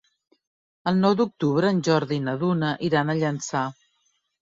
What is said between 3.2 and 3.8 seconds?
Llançà.